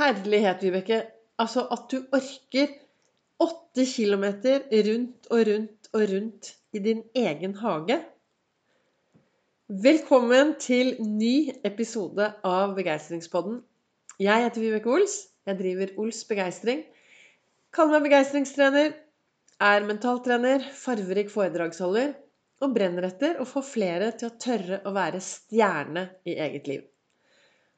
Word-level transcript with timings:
Herlighet, 0.00 0.62
Vibeke. 0.64 1.02
Altså 1.40 1.66
at 1.74 1.90
du 1.92 1.98
orker 2.16 2.70
åtte 3.44 3.84
kilometer 3.84 4.62
rundt 4.86 5.28
og 5.28 5.42
rundt 5.48 5.90
og 5.92 6.04
rundt 6.12 6.48
i 6.72 6.80
din 6.80 7.02
egen 7.14 7.52
hage. 7.60 7.98
Velkommen 9.68 10.54
til 10.62 10.94
ny 11.04 11.52
episode 11.68 12.30
av 12.48 12.72
Begeistringspodden. 12.78 13.60
Jeg 14.16 14.46
heter 14.46 14.64
Vibeke 14.64 14.88
Ols. 14.88 15.20
Jeg 15.44 15.60
driver 15.60 15.92
Ols 16.00 16.24
Begeistring. 16.32 16.80
Kaller 17.76 17.98
meg 17.98 18.08
begeistringstrener. 18.08 18.96
Er 19.60 19.84
mentaltrener, 19.84 20.64
farverik 20.80 21.28
foredragsholder 21.28 22.14
og 22.64 22.72
brenner 22.72 23.12
etter 23.12 23.36
å 23.36 23.44
få 23.48 23.60
flere 23.64 24.14
til 24.16 24.32
å 24.32 24.38
tørre 24.40 24.80
å 24.88 24.96
være 24.96 25.20
stjerne 25.20 26.08
i 26.24 26.40
eget 26.40 26.72
liv. 26.72 26.86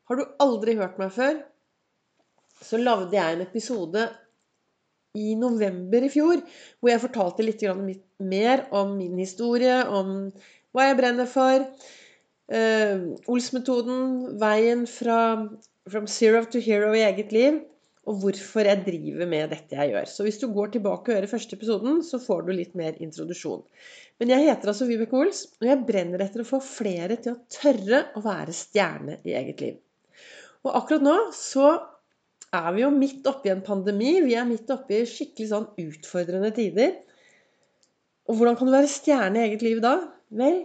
Har 0.07 0.23
du 0.23 0.31
aldri 0.43 0.79
hørt 0.79 1.03
meg 1.03 1.11
før, 1.15 1.43
så 2.65 2.81
lagde 2.81 3.17
jeg 3.17 3.37
en 3.37 3.45
episode 3.45 4.07
i 5.19 5.35
november 5.37 6.07
i 6.07 6.11
fjor 6.13 6.41
hvor 6.81 6.93
jeg 6.93 7.03
fortalte 7.03 7.45
litt 7.45 7.65
mer 8.23 8.67
om 8.73 8.95
min 8.97 9.19
historie, 9.21 9.83
om 9.85 10.31
hva 10.73 10.89
jeg 10.89 10.99
brenner 11.01 11.29
for. 11.29 11.67
Uh, 12.53 13.13
Ols-metoden, 13.31 14.33
veien 14.41 14.87
fra 14.91 15.19
from 15.89 16.09
zero 16.11 16.45
to 16.45 16.61
hero 16.63 16.93
i 16.95 17.05
eget 17.05 17.33
liv, 17.35 17.61
og 18.09 18.19
hvorfor 18.23 18.67
jeg 18.67 18.83
driver 18.87 19.29
med 19.31 19.53
dette 19.55 19.77
jeg 19.79 19.93
gjør. 19.93 20.09
Så 20.11 20.27
hvis 20.27 20.41
du 20.41 20.49
går 20.53 20.73
tilbake 20.75 21.13
og 21.13 21.17
hører 21.17 21.31
første 21.31 21.57
episoden, 21.59 22.01
så 22.07 22.19
får 22.23 22.47
du 22.47 22.53
litt 22.57 22.75
mer 22.79 22.99
introduksjon. 23.03 23.63
Men 24.21 24.35
jeg 24.35 24.49
heter 24.49 24.73
altså 24.73 24.89
Vibeke 24.89 25.19
Ols, 25.19 25.45
og 25.61 25.69
jeg 25.69 25.85
brenner 25.87 26.25
etter 26.25 26.43
å 26.43 26.49
få 26.49 26.61
flere 26.65 27.19
til 27.23 27.37
å 27.37 27.41
tørre 27.53 28.05
å 28.19 28.25
være 28.25 28.55
stjerne 28.57 29.21
i 29.27 29.37
eget 29.39 29.63
liv. 29.65 29.79
Og 30.67 30.77
akkurat 30.79 31.05
nå 31.07 31.17
så 31.35 31.71
er 32.53 32.69
vi 32.77 32.85
jo 32.85 32.91
midt 32.93 33.27
oppi 33.31 33.51
en 33.53 33.65
pandemi. 33.65 34.19
Vi 34.27 34.37
er 34.37 34.49
midt 34.49 34.71
oppi 34.75 35.01
skikkelig 35.09 35.49
sånn 35.53 35.69
utfordrende 35.81 36.53
tider. 36.57 36.95
Og 38.29 38.39
hvordan 38.39 38.59
kan 38.59 38.69
du 38.69 38.75
være 38.75 38.91
stjerne 38.91 39.41
i 39.41 39.47
eget 39.49 39.65
liv 39.65 39.81
da? 39.85 39.97
Vel, 40.37 40.61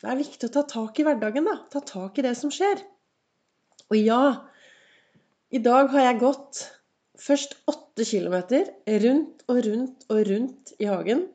det 0.00 0.10
er 0.10 0.20
viktig 0.20 0.50
å 0.50 0.54
ta 0.54 0.64
tak 0.68 0.98
i 1.00 1.06
hverdagen, 1.06 1.46
da. 1.48 1.56
Ta 1.72 1.82
tak 1.86 2.18
i 2.18 2.26
det 2.26 2.34
som 2.38 2.52
skjer. 2.54 2.82
Og 3.90 3.98
ja, 3.98 4.22
i 5.50 5.62
dag 5.62 5.90
har 5.94 6.06
jeg 6.06 6.20
gått 6.20 6.62
først 7.20 7.56
åtte 7.70 8.06
kilometer 8.06 8.70
rundt 9.04 9.44
og 9.50 9.60
rundt 9.66 10.06
og 10.08 10.22
rundt 10.28 10.74
i 10.78 10.88
hagen. 10.90 11.26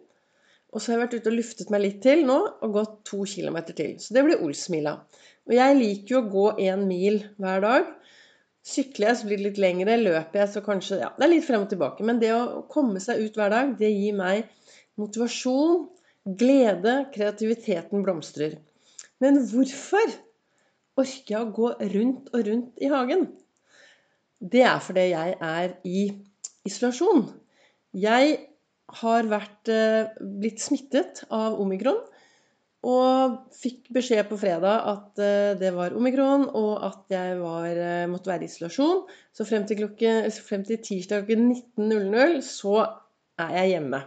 Og 0.74 0.82
så 0.82 0.92
har 0.92 0.98
jeg 0.98 1.04
vært 1.06 1.18
ute 1.20 1.32
og 1.32 1.38
luftet 1.38 1.72
meg 1.72 1.84
litt 1.86 2.02
til 2.04 2.26
nå, 2.28 2.38
og 2.64 2.74
gått 2.76 2.96
to 3.08 3.22
kilometer 3.30 3.78
til. 3.78 3.94
Så 4.02 4.16
det 4.16 4.26
blir 4.28 4.42
Olsmila. 4.44 4.98
Og 5.48 5.54
jeg 5.56 5.78
liker 5.78 6.16
jo 6.16 6.22
å 6.24 6.32
gå 6.34 6.46
én 6.66 6.84
mil 6.90 7.22
hver 7.40 7.64
dag. 7.64 7.92
Sykler 8.66 9.12
jeg, 9.12 9.18
så 9.20 9.28
blir 9.28 9.40
det 9.40 9.46
litt 9.50 9.62
lengre. 9.62 9.98
Løper 10.02 10.42
jeg, 10.42 10.52
så 10.56 10.64
kanskje 10.66 11.02
Ja, 11.04 11.12
det 11.18 11.28
er 11.28 11.34
litt 11.36 11.46
frem 11.46 11.66
og 11.66 11.72
tilbake. 11.72 12.06
Men 12.08 12.22
det 12.22 12.32
å 12.34 12.64
komme 12.72 13.02
seg 13.04 13.22
ut 13.22 13.38
hver 13.38 13.54
dag, 13.54 13.76
det 13.78 13.92
gir 13.94 14.16
meg 14.18 14.50
motivasjon, 15.00 15.86
glede, 16.26 16.96
kreativiteten 17.14 18.06
blomstrer. 18.06 18.58
Men 19.22 19.38
hvorfor 19.52 20.16
orker 20.98 21.36
jeg 21.36 21.42
å 21.44 21.54
gå 21.54 21.72
rundt 21.94 22.32
og 22.34 22.48
rundt 22.50 22.82
i 22.82 22.90
hagen? 22.92 23.28
Det 24.42 24.64
er 24.66 24.82
fordi 24.84 25.10
jeg 25.12 25.38
er 25.46 25.78
i 25.88 26.08
isolasjon. 26.68 27.28
Jeg 27.96 28.36
har 29.02 29.30
vært, 29.30 29.70
eh, 29.70 30.12
blitt 30.42 30.60
smittet 30.60 31.24
av 31.30 31.60
omikron. 31.62 32.02
Og 32.86 33.38
fikk 33.58 33.88
beskjed 33.96 34.28
på 34.30 34.38
fredag 34.38 34.84
at 34.92 35.22
eh, 35.24 35.54
det 35.58 35.72
var 35.74 35.96
omikron, 35.98 36.46
og 36.54 36.84
at 36.86 37.16
jeg 37.16 37.40
var, 37.40 37.70
eh, 37.72 38.06
måtte 38.12 38.30
være 38.30 38.46
i 38.46 38.50
isolasjon. 38.52 39.06
Så 39.34 39.48
frem 39.48 39.66
til, 39.66 39.80
klokken, 39.82 40.30
frem 40.46 40.66
til 40.68 40.82
tirsdag 40.86 41.26
klokken 41.26 41.50
19.00 41.82 42.44
så 42.46 42.76
er 43.42 43.56
jeg 43.58 43.72
hjemme. 43.74 44.04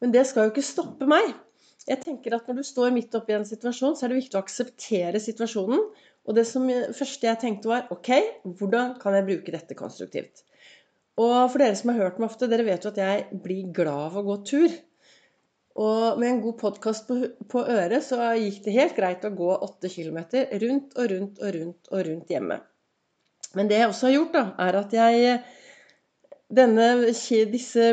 Men 0.00 0.14
det 0.14 0.22
skal 0.28 0.46
jo 0.46 0.52
ikke 0.54 0.64
stoppe 0.64 1.08
meg. 1.10 1.32
Jeg 1.88 2.02
tenker 2.04 2.36
at 2.36 2.46
Når 2.46 2.60
du 2.60 2.66
står 2.68 2.92
midt 2.94 3.16
oppi 3.18 3.34
en 3.34 3.48
situasjon, 3.48 3.96
så 3.96 4.06
er 4.06 4.12
det 4.12 4.20
viktig 4.20 4.38
å 4.38 4.44
akseptere 4.44 5.22
situasjonen. 5.22 5.82
Og 6.28 6.36
det 6.36 6.44
som 6.46 6.68
første 6.94 7.26
jeg 7.26 7.40
tenkte 7.42 7.72
var 7.72 7.88
OK, 7.90 8.12
hvordan 8.60 8.94
kan 9.00 9.16
jeg 9.16 9.26
bruke 9.26 9.54
dette 9.54 9.74
konstruktivt? 9.74 10.44
Og 11.20 11.50
for 11.50 11.58
dere 11.60 11.76
som 11.76 11.90
har 11.90 12.04
hørt 12.04 12.20
meg 12.20 12.30
ofte, 12.30 12.48
dere 12.48 12.68
vet 12.68 12.84
jo 12.84 12.92
at 12.92 13.00
jeg 13.00 13.40
blir 13.42 13.72
glad 13.74 14.12
av 14.12 14.20
å 14.20 14.26
gå 14.28 14.36
tur. 14.46 14.76
Og 15.80 16.18
med 16.20 16.28
en 16.28 16.42
god 16.44 16.58
podkast 16.60 17.06
på, 17.08 17.16
på, 17.48 17.62
øret 17.64 18.04
så 18.04 18.18
gikk 18.36 18.58
det 18.66 18.74
helt 18.74 18.98
greit 18.98 19.24
å 19.24 19.32
gå 19.32 19.48
åtte 19.64 19.88
kilometer 19.88 20.50
rundt 20.60 20.98
og 20.98 21.08
rundt 21.12 21.40
og 21.40 21.54
rundt 21.56 21.90
og 21.94 22.02
rundt 22.08 22.34
hjemme. 22.34 22.58
Men 23.56 23.70
det 23.70 23.78
jeg 23.80 23.88
også 23.88 24.08
har 24.08 24.14
gjort, 24.18 24.34
da, 24.36 24.42
er 24.66 24.78
at 24.82 24.92
jeg 24.94 25.38
denne, 26.50 26.90
Disse 27.54 27.86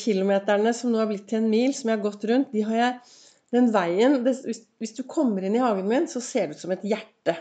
kilometerne 0.00 0.72
som 0.76 0.90
nå 0.90 1.00
har 1.02 1.08
blitt 1.10 1.28
til 1.30 1.42
en 1.42 1.50
mil, 1.52 1.74
som 1.76 1.92
jeg 1.92 1.98
har 2.00 2.04
gått 2.08 2.26
rundt, 2.32 2.50
de 2.52 2.66
har 2.66 2.80
jeg 2.80 3.14
den 3.54 3.70
veien 3.74 4.18
det, 4.24 4.34
hvis, 4.46 4.64
hvis, 4.80 4.96
du 4.98 5.04
kommer 5.10 5.46
inn 5.46 5.56
i 5.58 5.62
hagen 5.62 5.88
min, 5.90 6.10
så 6.10 6.22
ser 6.24 6.48
det 6.48 6.58
ut 6.58 6.64
som 6.64 6.74
et 6.74 6.84
hjerte. 6.86 7.36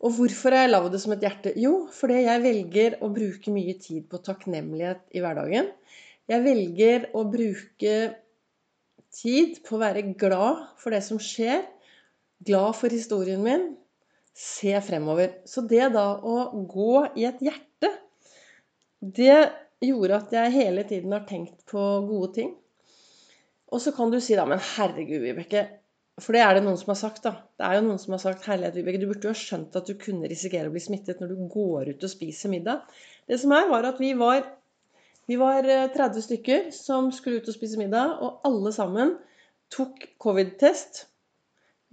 Og 0.00 0.14
hvorfor 0.16 0.54
har 0.54 0.64
jeg 0.64 0.72
lagd 0.72 0.94
det 0.94 1.02
som 1.02 1.12
et 1.16 1.24
hjerte? 1.26 1.52
Jo, 1.60 1.74
fordi 1.92 2.22
jeg 2.22 2.46
velger 2.46 3.00
å 3.02 3.10
bruke 3.12 3.52
mye 3.52 3.74
tid 3.82 4.06
på 4.10 4.22
takknemlighet 4.24 5.02
i 5.16 5.22
hverdagen. 5.24 5.70
Jeg 6.30 6.44
velger 6.46 7.10
å 7.18 7.26
bruke 7.28 7.94
tid 9.14 9.60
på 9.66 9.76
å 9.76 9.82
være 9.82 10.06
glad 10.18 10.64
for 10.80 10.94
det 10.94 11.02
som 11.06 11.20
skjer, 11.22 11.64
glad 12.46 12.76
for 12.78 12.92
historien 12.92 13.42
min, 13.44 13.66
se 14.36 14.76
fremover. 14.84 15.40
Så 15.48 15.64
det 15.68 15.90
da 15.94 16.06
å 16.16 16.36
gå 16.70 16.94
i 17.18 17.26
et 17.28 17.42
hjerte, 17.44 17.90
det 19.00 19.36
gjorde 19.84 20.20
at 20.20 20.32
jeg 20.36 20.56
hele 20.56 20.84
tiden 20.88 21.12
har 21.16 21.26
tenkt 21.28 21.64
på 21.68 21.82
gode 22.06 22.32
ting. 22.36 22.54
Og 23.70 23.82
så 23.82 23.92
kan 23.94 24.10
du 24.10 24.18
si 24.22 24.36
da, 24.38 24.46
men 24.48 24.60
herregud, 24.74 25.22
Vibeke. 25.22 25.66
For 26.20 26.36
det 26.36 26.42
er 26.44 26.58
det 26.58 26.64
noen 26.66 26.76
som 26.76 26.90
har 26.92 26.98
sagt, 27.00 27.22
da. 27.24 27.32
Det 27.56 27.64
er 27.64 27.78
jo 27.78 27.84
noen 27.86 28.00
som 28.02 28.12
har 28.16 28.22
sagt 28.22 28.48
herlighet, 28.50 28.76
Vibeke, 28.76 29.00
du 29.00 29.08
burde 29.08 29.28
jo 29.28 29.32
ha 29.32 29.40
skjønt 29.40 29.76
at 29.78 29.88
du 29.88 29.94
kunne 30.00 30.28
risikere 30.28 30.68
å 30.68 30.74
bli 30.74 30.82
smittet 30.84 31.22
når 31.22 31.32
du 31.32 31.44
går 31.52 31.92
ut 31.94 32.06
og 32.06 32.12
spiser 32.12 32.52
middag. 32.52 32.82
Det 33.30 33.38
som 33.40 33.54
er, 33.56 33.70
var 33.70 33.88
at 33.88 34.02
vi 34.02 34.10
var 34.18 34.42
vi 35.30 35.36
var 35.38 35.62
30 35.62 36.02
eh, 36.02 36.22
stykker 36.24 36.70
som 36.74 37.12
skulle 37.14 37.38
ut 37.38 37.48
og 37.52 37.54
spise 37.54 37.78
middag, 37.78 38.16
og 38.18 38.42
alle 38.48 38.72
sammen 38.74 39.12
tok 39.70 40.08
covid-test. 40.18 41.04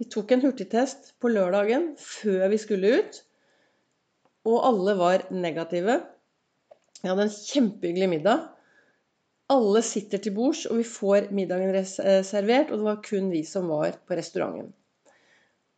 Vi 0.02 0.08
tok 0.10 0.34
en 0.34 0.42
hurtigtest 0.42 1.12
på 1.22 1.30
lørdagen 1.30 1.92
før 2.02 2.48
vi 2.50 2.58
skulle 2.58 2.96
ut, 2.98 3.20
og 4.48 4.66
alle 4.66 4.96
var 4.98 5.28
negative. 5.30 6.00
Vi 6.98 7.06
hadde 7.06 7.28
en 7.28 7.34
kjempehyggelig 7.36 8.10
middag. 8.16 8.48
Alle 9.54 9.86
sitter 9.86 10.18
til 10.18 10.34
bords, 10.34 10.66
og 10.66 10.82
vi 10.82 10.90
får 10.90 11.30
middagen 11.30 11.78
eh, 11.78 12.20
servert, 12.26 12.72
og 12.72 12.82
det 12.82 12.90
var 12.90 13.02
kun 13.06 13.30
vi 13.30 13.46
som 13.46 13.70
var 13.70 14.00
på 14.02 14.18
restauranten. 14.18 14.74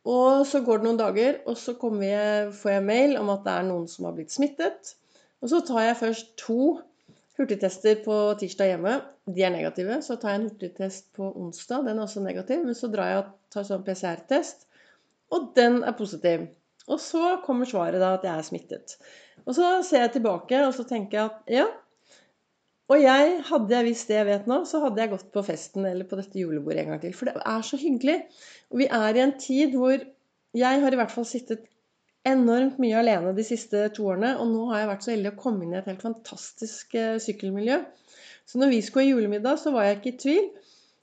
Og 0.09 0.47
så 0.49 0.63
går 0.65 0.81
det 0.81 0.89
noen 0.89 1.03
dager, 1.05 1.43
og 1.45 1.61
så 1.61 1.77
jeg, 2.01 2.53
får 2.57 2.73
jeg 2.73 2.89
mail 2.89 3.19
om 3.21 3.29
at 3.37 3.45
det 3.45 3.53
er 3.53 3.69
noen 3.69 3.85
som 3.85 4.09
har 4.09 4.17
blitt 4.17 4.33
smittet. 4.33 4.95
Og 5.45 5.53
så 5.53 5.61
tar 5.65 5.91
jeg 5.91 6.01
først 6.01 6.33
to 6.41 6.79
hurtigtester 7.39 8.01
på 8.05 8.15
tirsdag 8.39 8.73
hjemme. 8.73 8.95
De 9.29 9.43
er 9.45 9.53
negative. 9.53 9.99
Så 10.05 10.17
tar 10.19 10.35
jeg 10.35 10.41
en 10.41 10.47
hurtigtest 10.49 11.11
på 11.17 11.29
onsdag. 11.31 11.85
Den 11.87 11.99
er 11.99 12.07
også 12.07 12.23
negativ. 12.23 12.65
Men 12.65 12.77
så 12.77 12.89
drar 12.91 13.11
jeg 13.11 13.21
og 13.23 13.29
tar 13.53 13.67
sånn 13.67 13.85
PCR-test, 13.87 14.67
og 15.31 15.51
den 15.57 15.81
er 15.87 15.95
positiv. 15.97 16.47
Og 16.89 16.99
så 16.99 17.37
kommer 17.45 17.69
svaret 17.69 18.01
da 18.01 18.15
at 18.17 18.25
jeg 18.27 18.33
er 18.33 18.47
smittet. 18.47 18.97
Og 19.45 19.55
så 19.57 19.67
ser 19.85 20.05
jeg 20.05 20.17
tilbake, 20.17 20.59
og 20.65 20.73
så 20.75 20.85
tenker 20.87 21.17
jeg 21.17 21.29
at 21.29 21.55
ja. 21.59 21.67
Og 22.91 22.99
jeg, 22.99 23.35
hadde 23.47 23.71
jeg 23.71 23.87
visst 23.87 24.09
det 24.11 24.17
jeg 24.17 24.27
vet 24.27 24.47
nå, 24.51 24.63
så 24.67 24.81
hadde 24.83 24.99
jeg 24.99 25.13
gått 25.13 25.29
på 25.31 25.43
festen 25.47 25.85
eller 25.87 26.07
på 26.09 26.17
dette 26.19 26.39
julebordet 26.41 26.83
en 26.83 26.91
gang 26.91 27.03
til. 27.03 27.13
For 27.15 27.29
det 27.29 27.37
er 27.39 27.61
så 27.63 27.79
hyggelig. 27.79 28.17
Og 28.73 28.81
vi 28.81 28.87
er 28.91 29.15
i 29.15 29.23
en 29.23 29.37
tid 29.39 29.77
hvor 29.79 29.95
jeg 29.95 30.81
har 30.83 30.91
i 30.91 30.99
hvert 30.99 31.13
fall 31.13 31.27
sittet 31.27 31.63
enormt 32.27 32.77
mye 32.81 32.99
alene 32.99 33.33
de 33.37 33.45
siste 33.45 33.87
to 33.95 34.07
årene. 34.11 34.35
Og 34.41 34.49
nå 34.51 34.67
har 34.71 34.83
jeg 34.83 34.91
vært 34.91 35.05
så 35.05 35.13
heldig 35.13 35.33
å 35.33 35.39
komme 35.39 35.65
inn 35.65 35.75
i 35.75 35.79
et 35.79 35.89
helt 35.89 36.03
fantastisk 36.05 36.95
eh, 36.99 37.17
sykkelmiljø. 37.23 37.79
Så 38.49 38.61
når 38.61 38.73
vi 38.73 38.81
skulle 38.85 39.07
ha 39.07 39.13
julemiddag, 39.15 39.59
så 39.61 39.73
var 39.73 39.87
jeg 39.87 39.99
ikke 39.99 40.11
i 40.11 40.19
tvil. 40.25 40.49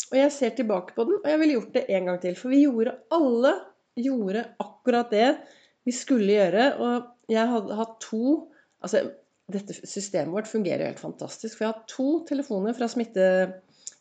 Og 0.08 0.18
jeg 0.20 0.34
ser 0.34 0.54
tilbake 0.56 0.94
på 0.96 1.04
den, 1.08 1.18
og 1.20 1.28
jeg 1.28 1.40
ville 1.42 1.56
gjort 1.58 1.74
det 1.74 1.84
en 1.92 2.08
gang 2.08 2.20
til. 2.22 2.36
For 2.38 2.52
vi 2.52 2.62
gjorde 2.64 2.96
alle 3.14 3.54
gjorde 3.98 4.44
akkurat 4.62 5.10
det 5.12 5.30
vi 5.88 5.94
skulle 5.96 6.36
gjøre. 6.36 6.68
Og 6.78 7.32
jeg 7.32 7.54
hadde 7.54 7.80
hatt 7.80 7.98
to 8.04 8.22
Altså, 8.78 9.00
dette 9.50 9.74
systemet 9.74 10.30
vårt 10.30 10.46
fungerer 10.46 10.84
jo 10.84 10.90
helt 10.92 11.00
fantastisk. 11.02 11.56
For 11.56 11.64
jeg 11.64 11.72
har 11.72 11.80
hatt 11.80 11.88
to 11.90 12.10
telefoner 12.28 12.76
fra 12.78 12.90
smitte... 12.90 13.24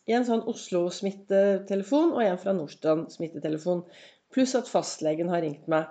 En 0.08 0.24
sånn 0.24 0.40
Oslo-smittetelefon 0.48 2.14
og 2.14 2.22
en 2.24 2.38
fra 2.40 2.54
Nordstrand 2.56 3.10
smittetelefon. 3.12 3.82
Pluss 4.32 4.54
at 4.56 4.70
fastlegen 4.70 5.28
har 5.28 5.42
ringt 5.44 5.66
meg 5.68 5.90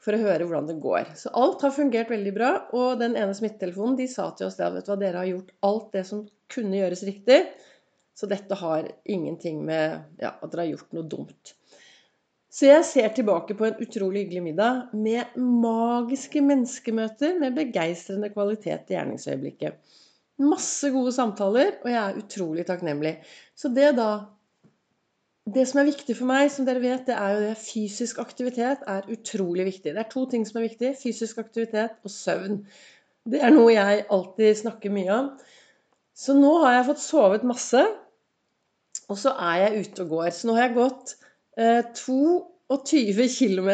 for 0.00 0.16
å 0.16 0.20
høre 0.22 0.46
hvordan 0.48 0.68
det 0.70 0.78
går. 0.80 1.12
Så 1.18 1.32
alt 1.36 1.62
har 1.64 1.74
fungert 1.76 2.10
veldig 2.12 2.32
bra. 2.36 2.50
Og 2.76 3.00
den 3.02 3.16
ene 3.20 3.36
smittetelefonen 3.36 3.98
de 3.98 4.08
sa 4.10 4.30
til 4.36 4.48
oss 4.48 4.58
at 4.60 4.74
vet 4.74 4.86
du 4.86 4.92
hva, 4.92 4.98
dere 5.00 5.22
har 5.22 5.30
gjort 5.30 5.54
alt 5.68 5.90
det 5.96 6.04
som 6.08 6.24
kunne 6.50 6.80
gjøres 6.80 7.04
riktig. 7.08 7.40
Så 8.16 8.28
dette 8.30 8.56
har 8.60 8.88
ingenting 9.04 9.62
med 9.64 10.20
ja, 10.20 10.34
at 10.34 10.48
dere 10.50 10.66
har 10.66 10.72
gjort 10.74 10.96
noe 10.96 11.08
dumt. 11.08 11.54
Så 12.50 12.66
jeg 12.66 12.82
ser 12.88 13.12
tilbake 13.14 13.54
på 13.54 13.68
en 13.68 13.78
utrolig 13.78 14.24
hyggelig 14.24 14.42
middag 14.48 14.96
med 14.98 15.36
magiske 15.38 16.42
menneskemøter 16.42 17.36
med 17.38 17.54
begeistrende 17.54 18.32
kvalitet 18.32 18.90
i 18.90 18.96
gjerningsøyeblikket. 18.96 19.78
Masse 20.42 20.90
gode 20.90 21.12
samtaler, 21.14 21.76
og 21.84 21.88
jeg 21.92 22.00
er 22.00 22.18
utrolig 22.18 22.64
takknemlig. 22.66 23.18
Så 23.54 23.70
det 23.70 23.92
da 24.00 24.10
Det 25.54 25.64
som 25.66 25.80
er 25.80 25.88
viktig 25.88 26.14
for 26.18 26.28
meg, 26.28 26.50
som 26.52 26.66
dere 26.66 26.82
vet, 26.82 27.06
det 27.08 27.16
er 27.16 27.32
jo 27.34 27.40
det 27.48 27.56
fysisk 27.58 28.20
aktivitet 28.22 28.82
er 28.90 29.08
utrolig 29.10 29.64
viktig. 29.66 29.94
Det 29.96 30.02
er 30.02 30.10
to 30.10 30.26
ting 30.30 30.44
som 30.46 30.60
er 30.60 30.68
viktig. 30.68 30.92
Fysisk 31.00 31.40
aktivitet 31.42 31.96
og 32.06 32.12
søvn. 32.12 32.60
Det 33.30 33.40
er 33.42 33.52
noe 33.54 33.72
jeg 33.72 34.04
alltid 34.12 34.60
snakker 34.62 34.94
mye 34.94 35.10
om. 35.16 35.32
Så 36.16 36.36
nå 36.36 36.52
har 36.64 36.76
jeg 36.76 36.86
fått 36.90 37.02
sovet 37.02 37.46
masse, 37.48 37.82
og 39.10 39.18
så 39.18 39.32
er 39.42 39.64
jeg 39.64 39.86
ute 39.86 40.04
og 40.04 40.14
går. 40.14 40.30
Så 40.36 40.48
nå 40.48 40.56
har 40.58 40.68
jeg 40.68 40.76
gått 40.78 41.14
22 41.98 43.26
km 43.34 43.70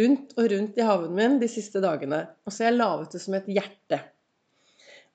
rundt 0.00 0.38
og 0.38 0.48
rundt 0.54 0.80
i 0.80 0.86
haven 0.86 1.12
min 1.18 1.36
de 1.42 1.50
siste 1.52 1.82
dagene. 1.84 2.22
Og 2.46 2.54
så 2.54 2.64
har 2.64 2.72
jeg 2.72 2.80
laget 2.80 3.16
det 3.16 3.22
som 3.26 3.36
et 3.36 3.50
hjerte. 3.50 4.00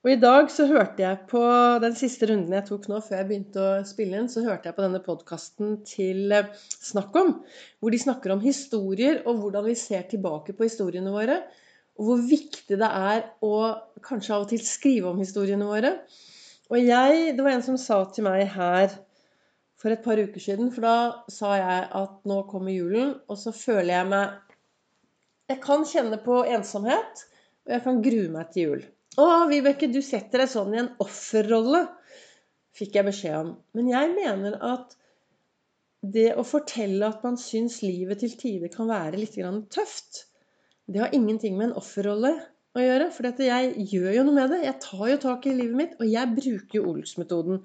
Og 0.06 0.12
i 0.12 0.20
dag 0.22 0.46
så 0.54 0.68
hørte 0.70 1.02
jeg 1.02 1.24
på 1.26 1.40
den 1.82 1.96
siste 1.98 2.28
runden 2.30 2.52
jeg 2.54 2.62
tok 2.68 2.84
nå 2.86 3.00
før 3.02 3.16
jeg 3.18 3.26
begynte 3.26 3.58
å 3.58 3.70
spille 3.88 4.20
inn, 4.20 4.28
så 4.30 4.44
hørte 4.44 4.68
jeg 4.68 4.76
på 4.76 4.84
denne 4.84 5.00
podkasten 5.02 5.72
til 5.82 6.30
eh, 6.30 6.52
Snakk 6.70 7.18
om, 7.18 7.32
hvor 7.82 7.90
de 7.90 7.98
snakker 7.98 8.36
om 8.36 8.44
historier 8.44 9.18
og 9.26 9.40
hvordan 9.40 9.66
vi 9.66 9.74
ser 9.74 10.06
tilbake 10.06 10.54
på 10.54 10.68
historiene 10.68 11.10
våre. 11.10 11.40
Og 11.98 12.06
hvor 12.06 12.22
viktig 12.22 12.78
det 12.78 12.92
er 13.10 13.26
å 13.42 13.52
kanskje 14.06 14.36
av 14.36 14.46
og 14.46 14.54
til 14.54 14.62
skrive 14.62 15.10
om 15.10 15.18
historiene 15.18 15.66
våre. 15.66 15.96
Og 16.70 16.78
jeg, 16.78 17.34
det 17.34 17.42
var 17.42 17.56
en 17.56 17.66
som 17.66 17.82
sa 17.88 18.04
til 18.14 18.30
meg 18.30 18.46
her 18.54 18.94
for 19.74 19.90
et 19.90 20.06
par 20.06 20.22
uker 20.22 20.38
siden. 20.38 20.70
For 20.70 20.86
da 20.86 20.96
sa 21.34 21.56
jeg 21.58 21.86
at 21.98 22.18
nå 22.30 22.44
kommer 22.46 22.78
julen, 22.78 23.16
og 23.26 23.42
så 23.42 23.50
føler 23.50 23.96
jeg 23.96 24.14
meg 24.14 24.42
Jeg 25.50 25.66
kan 25.66 25.82
kjenne 25.82 26.22
på 26.22 26.44
ensomhet, 26.46 27.26
og 27.66 27.80
jeg 27.80 27.90
kan 27.90 28.06
grue 28.06 28.30
meg 28.30 28.54
til 28.54 28.70
jul. 28.70 28.92
Å, 29.16 29.26
Vibeke, 29.48 29.88
du 29.88 30.02
setter 30.04 30.42
deg 30.42 30.50
sånn 30.52 30.74
i 30.74 30.80
en 30.82 30.92
offerrolle, 31.00 31.86
fikk 32.76 32.98
jeg 32.98 33.06
beskjed 33.06 33.36
om. 33.38 33.52
Men 33.76 33.88
jeg 33.88 34.12
mener 34.12 34.58
at 34.60 34.96
det 36.16 36.34
å 36.36 36.44
fortelle 36.46 37.08
at 37.08 37.24
man 37.24 37.38
syns 37.40 37.80
livet 37.82 38.20
til 38.20 38.34
tider 38.38 38.72
kan 38.72 38.90
være 38.90 39.16
litt 39.16 39.38
tøft, 39.72 40.26
det 40.86 41.00
har 41.02 41.16
ingenting 41.16 41.56
med 41.56 41.70
en 41.70 41.78
offerrolle 41.80 42.34
å 42.76 42.84
gjøre. 42.84 43.08
For 43.16 43.42
jeg 43.42 43.88
gjør 43.90 44.12
jo 44.18 44.26
noe 44.28 44.36
med 44.36 44.52
det. 44.52 44.60
Jeg 44.68 44.80
tar 44.84 45.06
jo 45.10 45.18
tak 45.24 45.48
i 45.48 45.56
livet 45.56 45.80
mitt, 45.80 45.96
og 45.98 46.06
jeg 46.12 46.34
bruker 46.36 46.78
jo 46.78 46.84
Ols-metoden. 46.92 47.64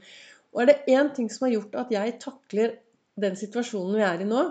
Og 0.55 0.63
er 0.63 0.71
det 0.71 0.95
én 0.95 1.11
ting 1.15 1.29
som 1.31 1.45
har 1.47 1.57
gjort 1.57 1.77
at 1.83 1.93
jeg 1.93 2.17
takler 2.23 2.79
den 3.21 3.37
situasjonen 3.37 3.99
vi 3.99 4.07
er 4.07 4.23
i 4.23 4.27
nå 4.27 4.47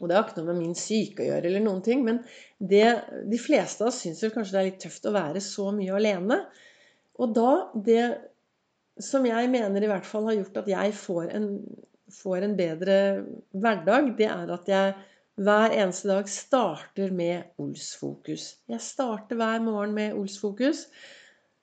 Og 0.00 0.08
det 0.08 0.16
har 0.16 0.26
ikke 0.26 0.42
noe 0.42 0.52
med 0.52 0.60
min 0.60 0.76
syke 0.76 1.24
å 1.24 1.28
gjøre, 1.30 1.48
eller 1.48 1.64
noen 1.64 1.82
ting, 1.84 2.04
men 2.04 2.20
det, 2.58 2.84
de 3.30 3.40
fleste 3.40 3.84
av 3.84 3.90
oss 3.90 4.02
syns 4.04 4.22
vel 4.24 4.32
kanskje 4.34 4.56
det 4.56 4.60
er 4.60 4.68
litt 4.70 4.80
tøft 4.84 5.08
å 5.08 5.14
være 5.14 5.42
så 5.44 5.70
mye 5.72 5.96
alene. 5.96 6.40
Og 7.20 7.36
da 7.36 7.52
Det 7.72 8.06
som 9.00 9.26
jeg 9.28 9.50
mener 9.52 9.84
i 9.84 9.88
hvert 9.90 10.08
fall 10.08 10.30
har 10.30 10.38
gjort 10.38 10.62
at 10.62 10.68
jeg 10.72 10.92
får 10.96 11.32
en, 11.36 11.50
får 12.12 12.46
en 12.46 12.54
bedre 12.56 12.96
hverdag, 13.52 14.14
det 14.16 14.28
er 14.32 14.52
at 14.54 14.70
jeg 14.72 14.94
hver 15.36 15.74
eneste 15.76 16.08
dag 16.08 16.28
starter 16.32 17.12
med 17.12 17.60
Ols-fokus. 17.60 18.54
Jeg 18.72 18.80
starter 18.80 19.36
hver 19.36 19.60
morgen 19.60 19.92
med 19.96 20.16
Ols-fokus. 20.16 20.86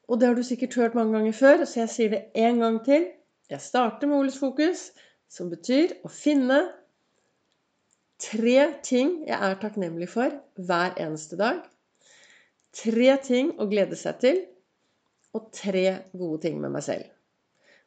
Og 0.09 0.19
det 0.19 0.27
har 0.27 0.36
du 0.38 0.44
sikkert 0.45 0.75
hørt 0.77 0.95
mange 0.97 1.18
ganger 1.18 1.33
før, 1.33 1.65
så 1.65 1.79
jeg 1.79 1.89
sier 1.89 2.13
det 2.13 2.24
en 2.38 2.59
gang 2.62 2.79
til. 2.86 3.07
Jeg 3.50 3.62
starter 3.62 4.07
med 4.07 4.18
Olsfokus, 4.18 4.91
som 5.31 5.50
betyr 5.51 5.95
å 6.03 6.12
finne 6.12 6.59
tre 8.24 8.58
ting 8.86 9.16
jeg 9.28 9.38
er 9.38 9.60
takknemlig 9.62 10.10
for 10.14 10.34
hver 10.56 10.96
eneste 11.02 11.40
dag. 11.40 11.64
Tre 12.74 13.18
ting 13.25 13.54
å 13.62 13.68
glede 13.70 14.00
seg 14.00 14.22
til. 14.24 14.42
Og 15.34 15.50
tre 15.56 15.88
gode 16.14 16.44
ting 16.46 16.60
med 16.62 16.74
meg 16.75 16.86
selv. 16.86 17.10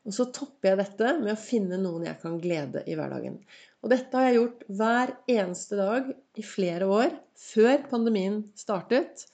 Og 0.06 0.15
så 0.15 0.29
topper 0.35 0.73
jeg 0.73 0.81
dette 0.81 1.12
med 1.19 1.33
å 1.33 1.41
finne 1.41 1.79
noen 1.83 2.06
jeg 2.06 2.19
kan 2.23 2.37
glede 2.43 2.83
i 2.87 2.94
hverdagen. 2.99 3.41
Og 3.83 3.91
dette 3.91 4.19
har 4.19 4.29
jeg 4.29 4.38
gjort 4.38 4.65
hver 4.79 5.12
eneste 5.31 5.79
dag 5.79 6.11
i 6.38 6.44
flere 6.47 6.87
år, 6.91 7.15
før 7.38 7.87
pandemien 7.91 8.41
startet. 8.59 9.27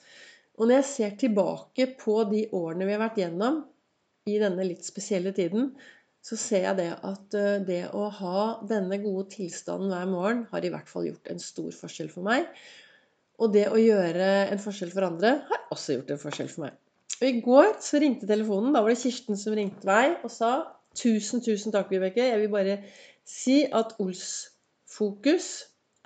Og 0.57 0.67
når 0.67 0.79
jeg 0.79 0.89
ser 0.89 1.15
tilbake 1.21 1.87
på 1.99 2.19
de 2.29 2.47
årene 2.53 2.89
vi 2.89 2.95
har 2.95 3.01
vært 3.01 3.21
gjennom 3.21 3.61
i 4.29 4.39
denne 4.41 4.65
litt 4.65 4.85
spesielle 4.85 5.33
tiden, 5.35 5.71
så 6.23 6.37
ser 6.39 6.67
jeg 6.69 6.79
det 6.79 6.91
at 7.03 7.35
eh, 7.35 7.63
det 7.67 7.81
å 7.91 8.05
ha 8.21 8.43
denne 8.69 8.99
gode 9.03 9.27
tilstanden 9.33 9.91
hver 9.91 10.07
morgen 10.07 10.45
har 10.53 10.63
i 10.63 10.71
hvert 10.71 10.87
fall 10.91 11.09
gjort 11.09 11.27
en 11.33 11.41
stor 11.43 11.73
forskjell 11.75 12.11
for 12.13 12.25
meg. 12.27 12.47
Og 13.43 13.51
det 13.55 13.65
å 13.67 13.79
gjøre 13.79 14.29
en 14.53 14.61
forskjell 14.61 14.93
for 14.93 15.07
andre 15.07 15.35
har 15.49 15.65
også 15.73 15.97
gjort 15.97 16.13
en 16.13 16.21
forskjell 16.21 16.51
for 16.53 16.67
meg. 16.67 16.77
Og 17.19 17.27
I 17.27 17.41
går 17.43 17.73
så 17.83 17.99
ringte 18.01 18.29
telefonen. 18.29 18.71
Da 18.75 18.83
var 18.83 18.93
det 18.93 19.01
Kirsten 19.01 19.39
som 19.39 19.55
ringte 19.57 19.87
meg 19.89 20.23
og 20.23 20.31
sa 20.31 20.53
tusen, 20.95 21.43
tusen 21.43 21.73
takk, 21.75 21.91
Vibeke. 21.91 22.23
Jeg 22.29 22.39
vil 22.41 22.53
bare 22.53 22.79
si 23.27 23.63
at 23.67 23.95
Ols-fokus 24.03 25.49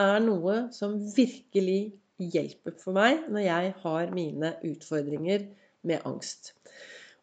er 0.02 0.20
noe 0.24 0.68
som 0.74 0.98
virkelig 1.14 1.82
hjelper 2.18 2.74
for 2.82 2.98
meg 2.98 3.28
når 3.30 3.46
jeg 3.46 3.74
har 3.84 4.14
mine 4.14 4.54
utfordringer 4.66 5.46
med 5.88 6.06
angst. 6.10 6.56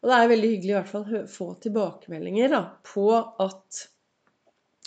Og 0.05 0.11
det 0.11 0.17
er 0.21 0.31
veldig 0.35 0.49
hyggelig 0.53 0.73
i 0.75 0.77
hvert 0.77 0.91
fall 0.91 1.05
å 1.09 1.25
få 1.33 1.47
tilbakemeldinger 1.65 2.51
da, 2.53 2.59
på 2.85 3.07
at, 3.17 3.79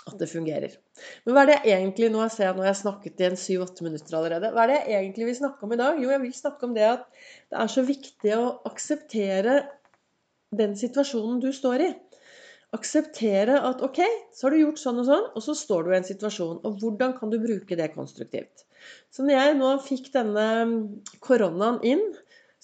at, 0.06 0.18
det 0.20 0.28
fungerer. 0.30 0.76
Men 1.26 1.34
hva 1.34 1.44
er 1.44 1.50
det 1.50 1.56
jeg 1.66 1.80
egentlig 1.80 2.12
Nå 2.14 2.28
ser 2.30 2.46
jeg, 2.48 2.58
nå 2.58 2.62
har 2.62 2.70
jeg 2.70 2.82
snakket 2.84 3.24
i 3.24 3.26
en 3.32 3.40
syv-åtte 3.42 3.86
minutter 3.86 4.18
allerede. 4.20 4.52
Hva 4.54 4.68
er 4.68 4.74
det 4.76 4.78
jeg 4.84 5.00
egentlig 5.00 5.30
vil 5.32 5.40
snakke 5.40 5.66
om 5.66 5.74
i 5.74 5.80
dag? 5.82 6.04
Jo, 6.04 6.12
jeg 6.14 6.24
vil 6.28 6.36
snakke 6.38 6.70
om 6.70 6.76
det 6.78 6.86
at 6.92 7.08
det 7.18 7.64
er 7.64 7.74
så 7.74 7.86
viktig 7.88 8.36
å 8.38 8.44
akseptere 8.70 9.58
den 10.62 10.78
situasjonen 10.78 11.42
du 11.42 11.50
står 11.56 11.88
i. 11.88 11.90
Akseptere 12.78 13.58
at 13.64 13.82
ok, 13.82 14.04
så 14.38 14.46
har 14.46 14.54
du 14.54 14.62
gjort 14.62 14.84
sånn 14.84 15.02
og 15.02 15.10
sånn, 15.10 15.28
og 15.34 15.44
så 15.44 15.58
står 15.58 15.88
du 15.88 15.92
i 15.96 15.98
en 15.98 16.08
situasjon. 16.08 16.62
Og 16.62 16.78
hvordan 16.82 17.18
kan 17.18 17.34
du 17.34 17.40
bruke 17.42 17.80
det 17.80 17.90
konstruktivt? 17.98 18.68
Så 19.10 19.26
når 19.26 19.40
jeg 19.40 19.58
nå 19.58 19.74
fikk 19.82 20.12
denne 20.14 20.48
koronaen 21.26 21.82
inn, 21.88 22.06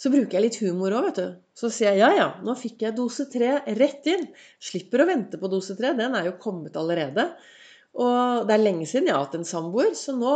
så 0.03 0.11
bruker 0.11 0.35
jeg 0.35 0.43
litt 0.43 0.59
humor 0.59 0.91
òg, 0.97 1.05
vet 1.05 1.19
du. 1.21 1.27
Så 1.55 1.69
sier 1.71 1.93
jeg 1.93 2.01
ja, 2.01 2.09
ja, 2.17 2.25
nå 2.43 2.57
fikk 2.59 2.81
jeg 2.83 2.95
dose 2.97 3.23
tre 3.31 3.53
rett 3.77 4.07
inn. 4.11 4.25
Slipper 4.59 5.03
å 5.03 5.07
vente 5.07 5.39
på 5.39 5.47
dose 5.47 5.77
tre. 5.79 5.93
Den 5.95 6.17
er 6.19 6.27
jo 6.27 6.33
kommet 6.43 6.75
allerede. 6.79 7.29
Og 7.93 8.49
det 8.49 8.57
er 8.57 8.65
lenge 8.65 8.87
siden 8.89 9.07
jeg 9.07 9.15
har 9.15 9.23
hatt 9.23 9.37
en 9.37 9.47
samboer, 9.47 9.93
så 9.95 10.15
nå 10.17 10.33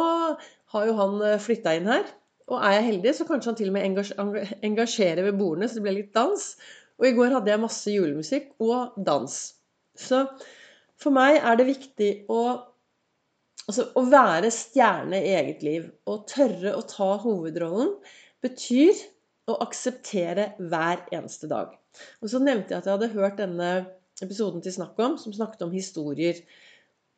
har 0.72 0.86
jo 0.88 0.94
han 1.00 1.18
eh, 1.26 1.42
flytta 1.42 1.74
inn 1.76 1.90
her. 1.92 2.06
Og 2.48 2.62
er 2.62 2.78
jeg 2.78 2.86
heldig, 2.86 3.14
så 3.18 3.28
kanskje 3.28 3.52
han 3.52 3.58
til 3.60 3.74
og 3.74 3.76
med 3.76 4.62
engasjerer 4.70 5.26
ved 5.26 5.36
bordene, 5.42 5.68
så 5.68 5.80
det 5.80 5.84
blir 5.84 5.98
litt 5.98 6.14
dans. 6.16 6.46
Og 6.96 7.10
i 7.10 7.14
går 7.18 7.36
hadde 7.36 7.52
jeg 7.52 7.64
masse 7.66 7.92
julemusikk 7.92 8.54
og 8.64 8.96
dans. 9.10 9.36
Så 10.00 10.24
for 11.02 11.18
meg 11.18 11.42
er 11.42 11.60
det 11.60 11.72
viktig 11.74 12.12
å 12.32 12.42
Altså, 13.68 13.84
å 14.00 14.06
være 14.08 14.48
stjerne 14.48 15.18
i 15.20 15.34
eget 15.36 15.64
liv 15.66 15.90
og 16.08 16.22
tørre 16.32 16.72
å 16.78 16.86
ta 16.88 17.10
hovedrollen 17.20 17.90
betyr 18.40 18.96
å 19.48 19.56
akseptere 19.64 20.52
hver 20.60 21.06
eneste 21.16 21.50
dag. 21.50 21.74
Og 22.22 22.32
så 22.32 22.42
nevnte 22.44 22.74
jeg 22.74 22.82
at 22.82 22.88
jeg 22.90 22.98
hadde 22.98 23.14
hørt 23.16 23.40
denne 23.40 23.72
episoden 24.24 24.64
til 24.64 24.76
Snakk 24.76 24.98
om, 25.04 25.18
som 25.22 25.36
snakket 25.36 25.66
om 25.68 25.74
historier. 25.76 26.42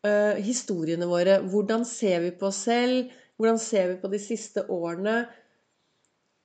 Uh, 0.05 0.37
historiene 0.39 1.07
våre. 1.09 1.39
Hvordan 1.51 1.85
ser 1.87 2.21
vi 2.23 2.33
på 2.35 2.47
oss 2.51 2.63
selv? 2.69 3.09
Hvordan 3.39 3.59
ser 3.59 3.93
vi 3.93 4.01
på 4.01 4.11
de 4.11 4.19
siste 4.21 4.63
årene? 4.71 5.21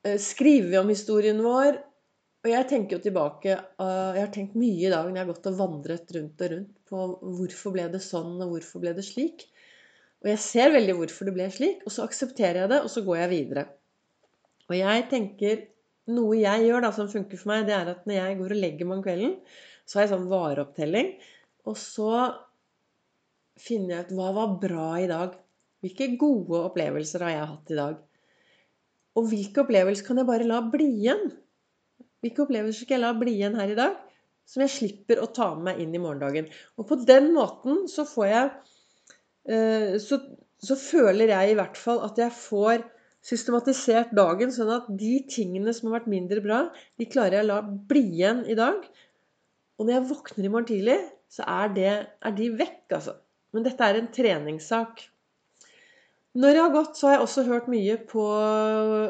Uh, 0.06 0.16
skriver 0.18 0.72
vi 0.72 0.80
om 0.80 0.90
historien 0.90 1.42
vår? 1.44 1.78
Og 2.44 2.50
jeg 2.50 2.68
tenker 2.68 2.98
jo 2.98 3.04
tilbake 3.06 3.54
uh, 3.56 4.12
Jeg 4.12 4.20
har 4.20 4.32
tenkt 4.34 4.56
mye 4.58 4.82
i 4.82 4.90
dag 4.92 5.06
når 5.06 5.16
jeg 5.16 5.22
har 5.22 5.30
gått 5.30 5.46
og 5.48 5.60
vandret 5.62 6.10
rundt 6.16 6.42
og 6.44 6.50
rundt 6.52 6.74
på 6.90 7.04
hvorfor 7.38 7.76
ble 7.76 7.86
det 7.92 8.02
sånn, 8.04 8.34
og 8.42 8.56
hvorfor 8.56 8.82
ble 8.82 8.96
det 8.96 9.06
slik. 9.06 9.46
Og 10.24 10.32
jeg 10.32 10.40
ser 10.40 10.74
veldig 10.74 10.96
hvorfor 10.98 11.28
det 11.28 11.36
ble 11.36 11.46
slik, 11.52 11.84
og 11.84 11.92
så 11.92 12.04
aksepterer 12.08 12.64
jeg 12.64 12.72
det, 12.72 12.82
og 12.84 12.92
så 12.92 13.04
går 13.06 13.22
jeg 13.22 13.32
videre. 13.32 13.64
Og 14.70 14.76
jeg 14.78 15.06
tenker 15.10 15.64
noe 16.12 16.36
jeg 16.36 16.66
gjør 16.66 16.84
da, 16.84 16.90
som 16.92 17.10
funker 17.10 17.40
for 17.40 17.52
meg, 17.52 17.68
det 17.68 17.76
er 17.76 17.92
at 17.94 18.08
når 18.08 18.18
jeg 18.18 18.40
går 18.40 18.56
og 18.56 18.60
legger 18.60 18.88
meg 18.88 18.98
om 18.98 19.04
kvelden, 19.04 19.36
så 19.84 19.98
har 19.98 20.06
jeg 20.06 20.12
sånn 20.14 20.28
vareopptelling. 20.32 21.14
Og 21.68 21.78
så 21.80 22.10
finner 23.60 23.94
jeg 23.96 24.08
ut 24.08 24.16
hva 24.18 24.32
var 24.36 24.56
bra 24.60 24.88
i 25.00 25.08
dag. 25.10 25.38
Hvilke 25.84 26.10
gode 26.20 26.62
opplevelser 26.70 27.24
har 27.24 27.34
jeg 27.34 27.48
hatt 27.52 27.72
i 27.72 27.78
dag? 27.78 27.96
Og 29.14 29.28
hvilke 29.30 29.62
opplevelser 29.62 30.06
kan 30.06 30.20
jeg 30.20 30.28
bare 30.28 30.48
la 30.48 30.60
bli 30.66 30.88
igjen? 31.02 31.28
Hvilke 32.24 32.44
opplevelser 32.46 32.86
skal 32.86 32.98
jeg 32.98 33.04
la 33.04 33.12
bli 33.16 33.36
igjen 33.36 33.58
her 33.60 33.72
i 33.72 33.78
dag? 33.78 33.98
Som 34.48 34.64
jeg 34.64 34.74
slipper 34.74 35.20
å 35.22 35.30
ta 35.32 35.52
med 35.56 35.68
meg 35.70 35.84
inn 35.84 35.94
i 35.96 36.00
morgendagen. 36.00 36.48
Og 36.80 36.88
på 36.88 36.98
den 37.08 37.30
måten 37.36 37.84
så 37.88 38.04
får 38.08 38.26
jeg 38.28 38.50
eh, 39.48 39.94
så, 40.02 40.20
så 40.60 40.76
føler 40.80 41.32
jeg 41.32 41.52
i 41.52 41.56
hvert 41.60 41.78
fall 41.80 42.02
at 42.04 42.20
jeg 42.20 42.34
får 42.36 42.84
systematisert 43.24 44.12
dagen 44.16 44.52
sånn 44.52 44.72
at 44.74 44.88
de 45.00 45.16
tingene 45.30 45.72
som 45.72 45.88
har 45.88 46.00
vært 46.00 46.12
mindre 46.12 46.42
bra, 46.44 46.60
de 47.00 47.08
klarer 47.08 47.38
jeg 47.38 47.46
å 47.46 47.50
la 47.52 47.60
bli 47.64 48.04
igjen 48.18 48.44
i 48.50 48.56
dag. 48.58 48.84
Og 49.78 49.86
når 49.86 49.96
jeg 49.96 50.08
våkner 50.10 50.46
i 50.46 50.52
morgen 50.52 50.68
tidlig, 50.68 50.98
så 51.32 51.46
er, 51.48 51.72
det, 51.74 51.92
er 52.20 52.36
de 52.36 52.50
vekk, 52.58 52.82
altså. 52.98 53.16
Men 53.54 53.64
dette 53.66 53.86
er 53.86 53.98
en 53.98 54.10
treningssak. 54.12 55.06
Når 56.34 56.50
jeg 56.50 56.62
har 56.64 56.74
gått, 56.74 56.98
så 56.98 57.08
har 57.08 57.16
jeg 57.16 57.24
også 57.24 57.46
hørt 57.46 57.70
mye 57.70 57.96
på 58.10 58.22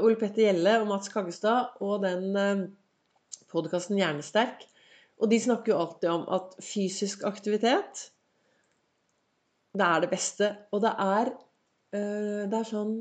Ole 0.04 0.16
Petter 0.20 0.44
Gjelle 0.44 0.76
og 0.82 0.90
Mats 0.90 1.10
Kaggestad 1.12 1.78
og 1.84 2.02
den 2.04 2.36
eh, 2.36 2.64
podkasten 3.52 3.96
Hjernesterk. 3.96 4.66
Og 5.22 5.30
de 5.32 5.38
snakker 5.40 5.72
jo 5.72 5.80
alltid 5.80 6.10
om 6.12 6.26
at 6.36 6.52
fysisk 6.62 7.24
aktivitet, 7.24 8.10
det 9.74 9.86
er 9.88 10.04
det 10.04 10.10
beste. 10.12 10.50
Og 10.76 10.84
det 10.84 10.92
er, 11.00 11.32
eh, 11.96 12.44
det 12.52 12.60
er 12.60 12.68
sånn 12.68 12.94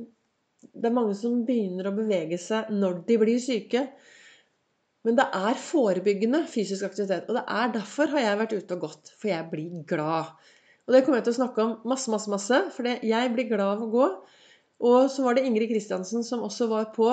Det 0.72 0.89
er 0.89 0.96
mange 0.96 1.15
som 1.17 1.41
begynner 1.48 1.89
å 1.89 1.96
bevege 1.96 2.39
seg 2.41 2.72
når 2.74 3.03
de 3.08 3.20
blir 3.22 3.41
syke. 3.43 3.86
Men 5.03 5.20
det 5.20 5.27
er 5.36 5.60
forebyggende 5.60 6.46
fysisk 6.48 6.88
aktivitet. 6.88 7.27
Og 7.27 7.38
det 7.39 7.43
er 7.51 7.74
derfor 7.75 8.12
har 8.13 8.24
jeg 8.24 8.39
vært 8.39 8.55
ute 8.55 8.77
og 8.77 8.86
gått. 8.88 9.13
For 9.20 9.34
jeg 9.34 9.50
blir 9.51 9.84
glad. 9.89 10.32
Og 10.88 10.96
det 10.96 11.03
kommer 11.03 11.20
jeg 11.20 11.27
til 11.27 11.36
å 11.36 11.41
snakke 11.41 11.63
om 11.63 11.74
masse, 11.91 12.12
masse, 12.12 12.32
masse. 12.32 12.60
For 12.75 12.88
jeg 12.88 13.34
blir 13.36 13.50
glad 13.51 13.77
av 13.77 13.86
å 13.86 13.91
gå. 13.91 14.10
Og 14.84 15.00
så 15.12 15.25
var 15.25 15.36
det 15.36 15.46
Ingrid 15.48 15.72
Kristiansen 15.72 16.24
som 16.27 16.43
også 16.48 16.70
var 16.72 16.91
på 16.96 17.10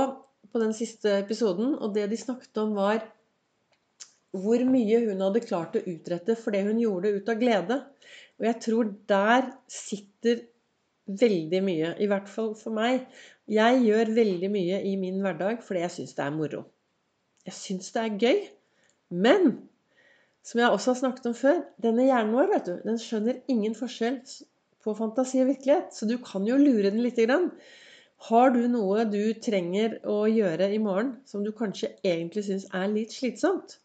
på 0.50 0.61
den 0.62 0.75
siste 0.76 1.12
episoden. 1.21 1.75
Og 1.78 1.95
det 1.95 2.09
de 2.11 2.19
snakket 2.19 2.62
om, 2.62 2.75
var 2.78 3.02
hvor 4.30 4.62
mye 4.66 5.02
hun 5.09 5.23
hadde 5.25 5.42
klart 5.42 5.76
å 5.78 5.85
utrette 5.90 6.37
for 6.38 6.54
det 6.54 6.62
hun 6.69 6.80
gjorde 6.80 7.14
ut 7.16 7.30
av 7.33 7.40
glede. 7.40 7.80
Og 8.38 8.47
jeg 8.47 8.61
tror 8.66 8.95
der 9.11 9.50
sitter 9.71 10.45
veldig 11.21 11.62
mye. 11.66 11.95
I 11.99 12.09
hvert 12.11 12.30
fall 12.30 12.54
for 12.59 12.75
meg. 12.76 13.07
Jeg 13.50 13.80
gjør 13.83 14.12
veldig 14.14 14.50
mye 14.52 14.78
i 14.87 14.95
min 15.00 15.19
hverdag 15.25 15.64
fordi 15.66 15.83
jeg 15.83 15.95
syns 15.97 16.14
det 16.19 16.23
er 16.26 16.37
moro. 16.37 16.62
Jeg 17.49 17.57
syns 17.57 17.90
det 17.97 18.04
er 18.04 18.21
gøy. 18.23 18.40
Men 19.11 19.50
som 20.47 20.62
jeg 20.62 20.71
også 20.71 20.92
har 20.92 21.00
snakket 21.00 21.26
om 21.33 21.37
før, 21.37 21.59
denne 21.83 22.07
hjernen 22.07 22.37
vår 22.37 22.50
vet 22.52 22.69
du, 22.69 22.75
den 22.87 23.00
skjønner 23.02 23.40
ingen 23.50 23.75
forskjell 23.76 24.21
på 24.85 24.95
fantasi 24.97 25.42
og 25.42 25.50
virkelighet. 25.50 25.90
Så 25.97 26.07
du 26.09 26.16
kan 26.23 26.47
jo 26.47 26.61
lure 26.61 26.92
den 26.92 27.02
lite 27.02 27.26
grann. 27.26 27.50
Har 28.28 28.52
du 28.54 28.62
noe 28.69 29.04
du 29.09 29.33
trenger 29.40 29.99
å 30.09 30.23
gjøre 30.28 30.71
i 30.71 30.80
morgen 30.83 31.14
som 31.28 31.45
du 31.45 31.50
kanskje 31.57 31.95
egentlig 32.04 32.47
syns 32.47 32.66
er 32.76 32.90
litt 32.92 33.14
slitsomt, 33.16 33.78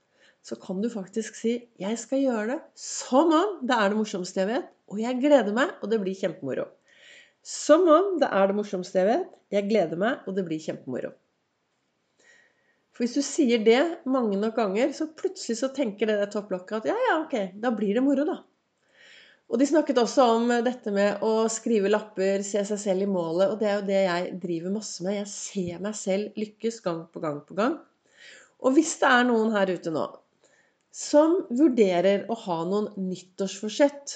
så 0.46 0.58
kan 0.62 0.82
du 0.84 0.90
faktisk 0.92 1.38
si 1.40 1.54
'Jeg 1.80 1.98
skal 1.98 2.20
gjøre 2.22 2.48
det 2.52 2.60
som 2.76 3.32
om 3.34 3.60
det 3.66 3.76
er 3.76 3.90
det 3.90 3.98
morsomste 3.98 4.44
jeg 4.44 4.50
vet', 4.50 4.68
og 4.92 5.00
jeg 5.00 5.22
gleder 5.24 5.54
meg, 5.56 5.72
og 5.82 5.90
det 5.90 6.02
blir 6.02 6.20
kjempemoro. 6.20 6.68
Som 7.46 7.86
om 7.92 8.16
det 8.22 8.32
er 8.34 8.50
det 8.50 8.58
morsomste 8.58 9.02
jeg 9.02 9.10
vet, 9.12 9.30
jeg 9.54 9.70
gleder 9.70 10.00
meg, 10.02 10.26
og 10.26 10.34
det 10.38 10.46
blir 10.48 10.62
kjempemoro. 10.64 11.12
For 12.96 13.04
hvis 13.04 13.18
du 13.18 13.22
sier 13.28 13.62
det 13.62 13.82
mange 14.10 14.40
nok 14.40 14.56
ganger, 14.58 14.94
så 14.96 15.10
plutselig 15.14 15.60
så 15.60 15.70
tenker 15.76 16.10
det 16.10 16.32
topplokket 16.34 16.80
at 16.80 16.90
ja, 16.90 16.96
ja, 17.10 17.16
ok, 17.22 17.36
da 17.62 17.74
blir 17.76 17.98
det 17.98 18.04
moro, 18.06 18.26
da. 18.26 18.40
Og 19.46 19.62
de 19.62 19.68
snakket 19.70 20.00
også 20.02 20.26
om 20.40 20.50
dette 20.66 20.90
med 20.96 21.22
å 21.26 21.46
skrive 21.54 21.92
lapper, 21.92 22.42
se 22.42 22.64
seg 22.66 22.80
selv 22.82 23.06
i 23.06 23.10
målet. 23.10 23.52
Og 23.52 23.60
det 23.62 23.68
er 23.70 23.76
jo 23.76 23.88
det 23.92 24.00
jeg 24.00 24.38
driver 24.42 24.74
masse 24.74 25.06
med. 25.06 25.20
Jeg 25.20 25.30
ser 25.30 25.84
meg 25.86 25.98
selv 26.00 26.40
lykkes 26.40 26.80
gang 26.86 27.04
på 27.14 27.22
gang 27.22 27.44
på 27.46 27.58
gang. 27.60 27.76
Og 28.66 28.74
hvis 28.74 28.96
det 29.04 29.12
er 29.12 29.28
noen 29.28 29.54
her 29.54 29.70
ute 29.70 29.94
nå 29.94 30.08
som 30.96 31.42
vurderer 31.52 32.24
å 32.32 32.38
ha 32.46 32.62
noen 32.64 32.86
nyttårsforsett, 33.10 34.14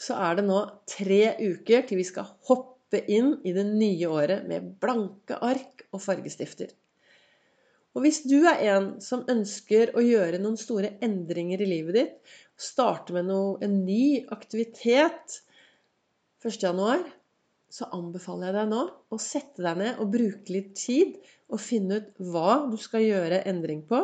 så 0.00 0.16
er 0.26 0.38
det 0.38 0.46
nå 0.48 0.60
tre 0.90 1.22
uker 1.40 1.84
til 1.88 2.00
vi 2.00 2.06
skal 2.08 2.30
hoppe 2.48 3.00
inn 3.10 3.36
i 3.46 3.54
det 3.56 3.66
nye 3.68 4.10
året 4.10 4.46
med 4.48 4.74
blanke 4.82 5.38
ark 5.42 5.86
og 5.92 6.02
fargestifter. 6.02 6.72
Og 7.94 8.02
hvis 8.02 8.24
du 8.26 8.40
er 8.50 8.62
en 8.74 8.88
som 9.02 9.22
ønsker 9.30 9.92
å 9.94 10.02
gjøre 10.02 10.40
noen 10.42 10.58
store 10.58 10.96
endringer 11.04 11.62
i 11.62 11.68
livet 11.70 11.98
ditt, 11.98 12.14
starte 12.58 13.14
med 13.14 13.28
noe, 13.30 13.58
en 13.62 13.84
ny 13.86 14.24
aktivitet 14.34 15.40
1.1., 16.44 17.06
så 17.74 17.88
anbefaler 17.94 18.50
jeg 18.50 18.54
deg 18.54 18.68
nå 18.70 18.82
å 19.10 19.18
sette 19.18 19.62
deg 19.64 19.78
ned 19.80 20.02
og 20.02 20.10
bruke 20.12 20.54
litt 20.54 20.74
tid 20.78 21.16
og 21.50 21.62
finne 21.62 21.98
ut 21.98 22.10
hva 22.22 22.60
du 22.70 22.76
skal 22.78 23.02
gjøre 23.02 23.40
endring 23.50 23.80
på, 23.88 23.98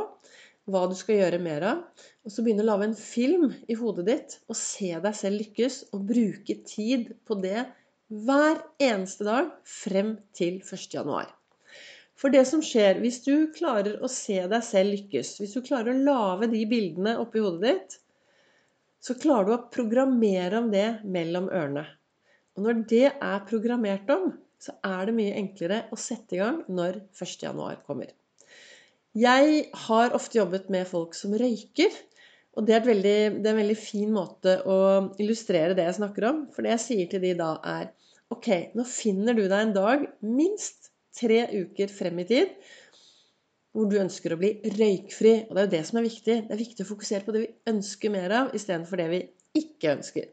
hva 0.71 0.87
du 0.91 0.97
skal 0.99 1.21
gjøre 1.21 1.43
mer 1.43 1.67
av. 1.69 1.85
Og 2.25 2.33
så 2.35 2.45
begynne 2.45 2.65
å 2.65 2.69
lage 2.69 2.91
en 2.91 2.97
film 2.99 3.47
i 3.71 3.77
hodet 3.81 4.07
ditt 4.09 4.39
og 4.51 4.59
se 4.59 4.91
deg 4.93 5.17
selv 5.17 5.41
lykkes 5.41 5.79
og 5.97 6.05
bruke 6.11 6.57
tid 6.69 7.15
på 7.27 7.39
det 7.41 7.65
hver 8.11 8.61
eneste 8.83 9.25
dag 9.25 9.53
frem 9.65 10.17
til 10.37 10.59
1.1. 10.61 11.31
For 12.21 12.35
det 12.35 12.43
som 12.51 12.61
skjer 12.65 13.01
hvis 13.01 13.23
du 13.25 13.49
klarer 13.57 14.03
å 14.05 14.11
se 14.13 14.37
deg 14.51 14.65
selv 14.67 14.93
lykkes, 14.93 15.39
hvis 15.41 15.57
du 15.57 15.63
klarer 15.65 15.95
å 15.95 16.05
lage 16.05 16.51
de 16.53 16.67
bildene 16.69 17.17
oppi 17.23 17.41
hodet 17.41 17.65
ditt, 17.65 17.97
så 19.01 19.17
klarer 19.17 19.49
du 19.49 19.55
å 19.55 19.63
programmere 19.73 20.61
om 20.61 20.69
det 20.75 21.01
mellom 21.09 21.49
ørene. 21.49 21.87
Og 22.59 22.67
når 22.67 22.83
det 22.91 23.07
er 23.09 23.47
programmert 23.49 24.11
om, 24.13 24.35
så 24.61 24.75
er 24.85 25.09
det 25.09 25.17
mye 25.17 25.37
enklere 25.41 25.87
å 25.89 25.97
sette 25.97 26.37
i 26.37 26.43
gang 26.43 26.61
når 26.69 27.01
1.1 27.17 27.81
kommer. 27.87 28.11
Jeg 29.17 29.63
har 29.87 30.13
ofte 30.15 30.39
jobbet 30.39 30.69
med 30.71 30.85
folk 30.87 31.17
som 31.17 31.33
røyker. 31.35 31.95
Og 32.59 32.67
det 32.67 32.75
er, 32.77 32.85
veldig, 32.85 33.17
det 33.39 33.47
er, 33.47 33.53
en 33.55 33.63
veldig 33.63 33.79
fin 33.79 34.11
måte 34.13 34.57
å 34.67 34.77
illustrere 35.23 35.77
det 35.79 35.87
jeg 35.87 36.01
snakker 36.01 36.27
om. 36.33 36.41
For 36.55 36.67
det 36.67 36.75
jeg 36.75 36.85
sier 36.85 37.11
til 37.13 37.23
de 37.25 37.35
da, 37.39 37.55
er 37.63 37.91
Ok, 38.31 38.47
nå 38.79 38.85
finner 38.87 39.35
du 39.35 39.43
deg 39.43 39.59
en 39.59 39.73
dag 39.75 40.03
minst 40.23 40.93
tre 41.19 41.41
uker 41.51 41.91
frem 41.91 42.21
i 42.23 42.27
tid 42.29 42.53
hvor 43.75 43.87
du 43.91 43.97
ønsker 44.01 44.35
å 44.35 44.39
bli 44.39 44.53
røykfri. 44.67 45.35
Og 45.49 45.55
det 45.55 45.63
er 45.63 45.67
jo 45.67 45.73
det 45.75 45.83
som 45.89 45.99
er 46.01 46.07
viktig. 46.07 46.37
Det 46.47 46.55
er 46.55 46.61
viktig 46.61 46.87
å 46.87 46.91
fokusere 46.91 47.27
på 47.27 47.35
det 47.35 47.43
vi 47.43 47.51
ønsker 47.71 48.15
mer 48.15 48.35
av, 48.39 48.53
istedenfor 48.55 49.03
det 49.03 49.09
vi 49.13 49.21
ikke 49.61 49.95
ønsker. 49.97 50.29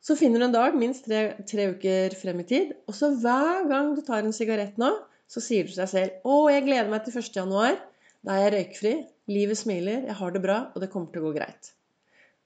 Så 0.00 0.16
finner 0.16 0.40
du 0.40 0.46
en 0.46 0.54
dag 0.54 0.76
minst 0.80 1.04
tre, 1.04 1.22
tre, 1.48 1.68
uker 1.74 2.16
frem 2.16 2.40
i 2.40 2.46
tid, 2.48 2.72
og 2.88 2.96
så 2.96 3.10
hver 3.20 3.66
gang 3.68 3.92
du 3.96 4.00
tar 4.04 4.24
en 4.24 4.32
sigarett 4.36 4.80
nå, 4.80 4.88
så 5.30 5.42
sier 5.44 5.66
du 5.66 5.74
til 5.74 5.82
deg 5.82 5.90
selv 5.92 6.24
'Å, 6.24 6.36
jeg 6.50 6.64
gleder 6.66 6.88
meg 6.90 7.04
til 7.04 7.20
1. 7.20 7.36
januar. 7.36 7.76
Da 8.26 8.36
er 8.36 8.48
jeg 8.48 8.54
røykfri. 8.54 8.94
Livet 9.30 9.58
smiler. 9.58 10.06
Jeg 10.08 10.16
har 10.18 10.32
det 10.34 10.42
bra, 10.44 10.58
og 10.74 10.82
det 10.82 10.90
kommer 10.92 11.12
til 11.12 11.22
å 11.22 11.30
gå 11.30 11.36
greit'. 11.38 11.72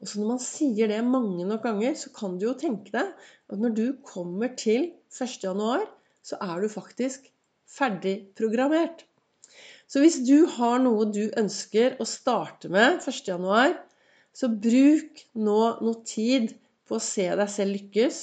Og 0.02 0.10
så 0.10 0.20
når 0.20 0.28
man 0.28 0.42
sier 0.42 0.90
det 0.90 1.00
mange 1.06 1.46
nok 1.48 1.62
ganger, 1.64 1.94
så 1.96 2.10
kan 2.12 2.36
du 2.38 2.44
jo 2.48 2.58
tenke 2.60 2.92
deg 2.92 3.14
at 3.14 3.60
når 3.60 3.72
du 3.78 3.84
kommer 4.04 4.52
til 4.58 4.90
1. 5.08 5.38
januar, 5.46 5.86
så 6.22 6.36
er 6.44 6.60
du 6.60 6.68
faktisk 6.68 7.30
ferdigprogrammert. 7.70 9.06
Så 9.88 10.02
hvis 10.02 10.18
du 10.26 10.46
har 10.58 10.78
noe 10.82 11.06
du 11.12 11.24
ønsker 11.40 11.96
å 12.00 12.06
starte 12.08 12.68
med 12.72 13.00
1.1., 13.00 13.78
så 14.34 14.50
bruk 14.50 15.24
nå 15.38 15.58
noe 15.80 16.04
tid 16.04 16.52
på 16.88 16.98
å 16.98 17.02
se 17.02 17.28
deg 17.30 17.50
selv 17.50 17.76
lykkes. 17.78 18.20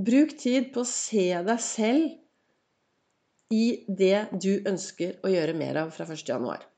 Bruk 0.00 0.36
tid 0.40 0.70
på 0.74 0.84
å 0.84 0.88
se 0.88 1.26
deg 1.46 1.64
selv 1.64 2.16
i 3.50 3.64
det 3.88 4.28
du 4.32 4.52
ønsker 4.70 5.18
å 5.26 5.32
gjøre 5.32 5.56
mer 5.58 5.82
av 5.84 5.90
fra 5.94 6.06
1.1. 6.06 6.69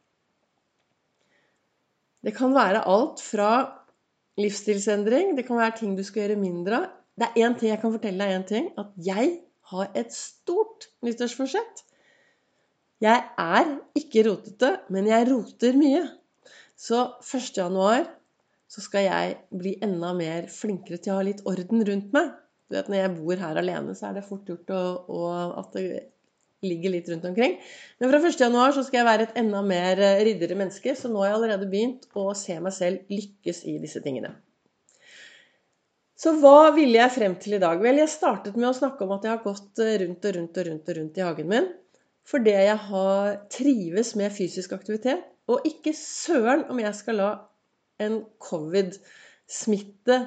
Det 2.22 2.34
kan 2.36 2.54
være 2.54 2.84
alt 2.88 3.22
fra 3.24 3.52
livsstilsendring, 4.40 5.36
det 5.36 5.46
kan 5.46 5.58
være 5.58 5.78
ting 5.80 5.96
du 5.98 6.04
skal 6.06 6.26
gjøre 6.26 6.40
mindre 6.40 6.82
av. 6.82 6.90
Det 7.18 7.26
er 7.28 7.44
én 7.44 7.54
ting 7.58 7.68
jeg 7.68 7.80
kan 7.82 7.92
fortelle 7.92 8.24
deg, 8.24 8.34
en 8.34 8.46
ting, 8.48 8.68
at 8.80 8.92
jeg 9.04 9.32
har 9.72 9.90
et 9.98 10.14
stort 10.16 10.86
nyttårsforsett. 11.04 11.82
Jeg 13.04 13.20
er 13.38 13.72
ikke 13.98 14.24
rotete, 14.28 14.70
men 14.94 15.10
jeg 15.10 15.26
roter 15.28 15.76
mye. 15.76 16.06
Så 16.78 17.02
1. 17.20 17.50
januar 17.58 18.06
skal 18.72 19.04
jeg 19.04 19.34
bli 19.52 19.74
enda 19.84 20.14
mer 20.16 20.48
flinkere 20.52 21.00
til 21.02 21.12
å 21.12 21.18
ha 21.18 21.26
litt 21.26 21.42
orden 21.48 21.84
rundt 21.88 22.14
meg. 22.16 22.30
Du 22.70 22.78
vet, 22.78 22.88
Når 22.88 23.00
jeg 23.02 23.14
bor 23.18 23.42
her 23.42 23.60
alene, 23.60 23.94
så 23.98 24.08
er 24.08 24.16
det 24.16 24.24
fort 24.24 24.48
gjort 24.48 24.72
å, 24.72 24.82
å, 25.04 25.20
at 25.60 25.76
det 25.76 25.82
ligger 26.62 26.95
litt 26.95 27.11
rundt 27.11 27.26
omkring. 27.28 27.59
Men 27.99 28.12
fra 28.12 28.23
1. 28.23 28.38
januar 28.40 28.75
så 28.76 28.85
skal 28.87 29.02
jeg 29.02 29.09
være 29.11 29.28
et 29.28 29.42
enda 29.42 29.61
mer 29.66 29.99
ryddigere 30.23 30.59
menneske, 30.59 30.95
så 30.99 31.11
nå 31.11 31.23
har 31.23 31.33
jeg 31.33 31.40
allerede 31.40 31.71
begynt 31.73 32.09
å 32.19 32.31
se 32.38 32.59
meg 32.62 32.75
selv 32.76 33.12
lykkes 33.12 33.64
i 33.71 33.76
disse 33.83 34.02
tingene. 34.04 34.35
Så 36.23 36.37
hva 36.38 36.71
ville 36.76 37.00
jeg 37.00 37.14
frem 37.16 37.33
til 37.42 37.57
i 37.57 37.62
dag? 37.62 37.81
Vel, 37.83 37.99
jeg 37.99 38.11
startet 38.12 38.54
med 38.54 38.69
å 38.69 38.76
snakke 38.76 39.02
om 39.02 39.14
at 39.16 39.25
jeg 39.26 39.33
har 39.33 39.40
gått 39.42 39.81
eh, 39.83 39.97
rundt 40.04 40.28
og 40.28 40.37
rundt 40.37 40.61
og 40.61 40.69
rundt, 40.69 40.90
og 40.92 40.99
rundt 41.00 41.19
i 41.19 41.25
hagen 41.26 41.49
min. 41.50 41.66
Fordi 42.31 42.52
jeg 42.54 42.76
har 42.85 43.33
trives 43.50 44.12
med 44.21 44.31
fysisk 44.31 44.76
aktivitet. 44.76 45.25
Og 45.50 45.66
ikke 45.66 45.90
søren 45.99 46.62
om 46.71 46.78
jeg 46.78 46.95
skal 46.95 47.19
la 47.19 47.31
en 48.02 48.21
covid-smitte 48.47 50.21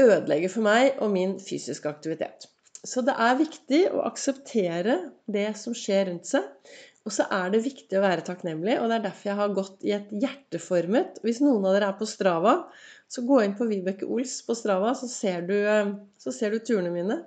ødelegge 0.00 0.48
for 0.48 0.64
meg 0.64 0.96
og 1.04 1.12
min 1.12 1.36
fysiske 1.40 1.92
aktivitet. 1.92 2.48
Så 2.82 3.04
det 3.06 3.14
er 3.14 3.38
viktig 3.38 3.82
å 3.94 4.02
akseptere 4.08 4.96
det 5.30 5.52
som 5.58 5.74
skjer 5.76 6.08
rundt 6.08 6.26
seg. 6.26 6.46
Og 7.06 7.14
så 7.14 7.26
er 7.34 7.50
det 7.50 7.64
viktig 7.64 7.98
å 7.98 8.02
være 8.02 8.24
takknemlig, 8.26 8.76
og 8.78 8.88
det 8.90 8.98
er 8.98 9.04
derfor 9.08 9.28
jeg 9.28 9.38
har 9.40 9.54
gått 9.56 9.86
i 9.86 9.94
et 9.96 10.10
hjerteformet 10.22 11.18
Hvis 11.24 11.40
noen 11.42 11.64
av 11.66 11.74
dere 11.74 11.88
er 11.90 11.96
på 11.98 12.06
Strava, 12.06 12.54
så 13.10 13.24
gå 13.26 13.40
inn 13.42 13.56
på 13.58 13.66
Vibeke 13.70 14.06
Ols 14.06 14.36
på 14.46 14.54
Strava, 14.58 14.94
så 14.98 15.08
ser, 15.10 15.42
du, 15.48 15.56
eh, 15.66 15.90
så 16.18 16.34
ser 16.34 16.54
du 16.54 16.62
turene 16.62 16.92
mine. 16.94 17.18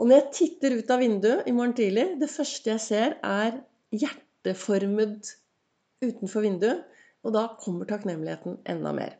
Og 0.00 0.08
når 0.08 0.22
jeg 0.22 0.30
titter 0.38 0.78
ut 0.80 0.92
av 0.92 1.04
vinduet 1.04 1.48
i 1.48 1.54
morgen 1.56 1.76
tidlig, 1.76 2.06
det 2.20 2.30
første 2.32 2.72
jeg 2.72 2.84
ser, 2.84 3.18
er 3.20 3.60
hjerteformet 3.92 5.34
utenfor 6.00 6.46
vinduet. 6.48 6.86
Og 7.20 7.36
da 7.36 7.50
kommer 7.60 7.84
takknemligheten 7.84 8.62
enda 8.72 8.94
mer. 8.96 9.18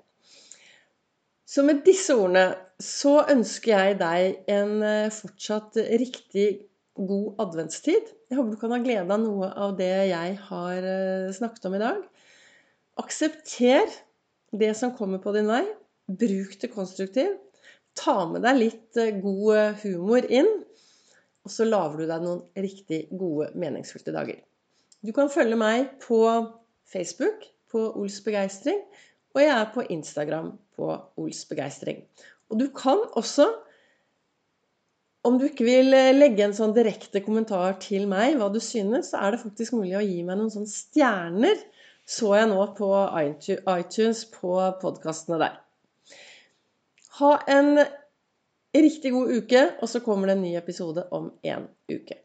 Så 1.51 1.65
med 1.67 1.83
disse 1.87 2.15
ordene 2.15 2.53
så 2.81 3.25
ønsker 3.33 3.73
jeg 3.75 3.97
deg 4.01 4.51
en 4.55 4.77
eh, 4.87 5.11
fortsatt 5.11 5.81
riktig 5.99 6.47
god 6.95 7.41
adventstid. 7.43 8.13
Jeg 8.31 8.39
håper 8.39 8.55
du 8.55 8.61
kan 8.61 8.75
ha 8.75 8.79
glede 8.83 9.11
av 9.11 9.23
noe 9.23 9.49
av 9.59 9.75
det 9.79 9.91
jeg 10.13 10.37
har 10.47 10.87
eh, 10.87 11.33
snakket 11.35 11.67
om 11.67 11.75
i 11.75 11.83
dag. 11.83 12.01
Aksepter 13.03 13.91
det 14.63 14.71
som 14.79 14.95
kommer 14.95 15.23
på 15.23 15.35
din 15.35 15.51
vei. 15.51 15.65
Bruk 16.07 16.55
det 16.63 16.71
konstruktivt. 16.75 17.43
Ta 17.99 18.23
med 18.31 18.47
deg 18.47 18.61
litt 18.61 19.01
eh, 19.01 19.17
god 19.19 19.83
humor 19.83 20.31
inn. 20.31 20.51
Og 21.43 21.51
så 21.51 21.67
lager 21.67 21.99
du 21.99 22.07
deg 22.07 22.23
noen 22.23 22.63
riktig 22.63 23.07
gode, 23.11 23.51
meningsfylte 23.59 24.15
dager. 24.15 24.39
Du 25.03 25.11
kan 25.17 25.33
følge 25.33 25.59
meg 25.59 25.97
på 26.05 26.21
Facebook 26.91 27.47
på 27.73 27.87
Ols 27.97 28.21
Begeistring. 28.23 28.83
Og 29.35 29.43
jeg 29.43 29.51
er 29.55 29.73
på 29.75 29.85
Instagram 29.95 30.53
på 30.77 30.91
Ols 31.21 31.45
Begeistring. 31.49 32.03
Og 32.51 32.59
du 32.59 32.67
kan 32.75 32.99
også, 33.19 33.47
om 35.27 35.37
du 35.39 35.47
ikke 35.47 35.67
vil 35.69 35.95
eh, 35.95 36.13
legge 36.17 36.43
en 36.47 36.57
sånn 36.57 36.75
direkte 36.75 37.23
kommentar 37.23 37.77
til 37.83 38.09
meg 38.11 38.39
hva 38.41 38.51
du 38.51 38.59
synes, 38.65 39.13
så 39.13 39.23
er 39.23 39.35
det 39.35 39.43
faktisk 39.45 39.77
mulig 39.79 39.95
å 39.99 40.05
gi 40.05 40.25
meg 40.27 40.41
noen 40.41 40.53
sånne 40.53 40.73
stjerner, 40.73 41.63
så 42.11 42.33
jeg 42.35 42.49
nå 42.51 42.65
på 42.75 42.89
iTunes 43.23 44.25
på 44.35 44.57
podkastene 44.83 45.39
der. 45.43 45.61
Ha 47.21 47.37
en 47.53 47.85
riktig 48.75 49.13
god 49.15 49.31
uke, 49.37 49.63
og 49.79 49.93
så 49.93 50.03
kommer 50.03 50.31
det 50.31 50.39
en 50.39 50.45
ny 50.49 50.57
episode 50.59 51.07
om 51.15 51.31
en 51.47 51.69
uke. 51.93 52.19